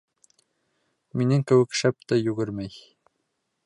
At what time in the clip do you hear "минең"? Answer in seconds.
1.21-1.45